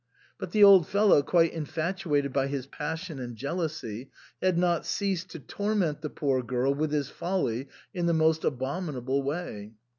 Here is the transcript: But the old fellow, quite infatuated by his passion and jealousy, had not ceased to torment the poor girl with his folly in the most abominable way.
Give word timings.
But 0.39 0.49
the 0.49 0.63
old 0.63 0.87
fellow, 0.87 1.21
quite 1.21 1.53
infatuated 1.53 2.33
by 2.33 2.47
his 2.47 2.65
passion 2.65 3.19
and 3.19 3.35
jealousy, 3.35 4.09
had 4.41 4.57
not 4.57 4.83
ceased 4.83 5.29
to 5.29 5.39
torment 5.39 6.01
the 6.01 6.09
poor 6.09 6.41
girl 6.41 6.73
with 6.73 6.91
his 6.91 7.09
folly 7.09 7.67
in 7.93 8.07
the 8.07 8.13
most 8.13 8.43
abominable 8.43 9.21
way. 9.21 9.73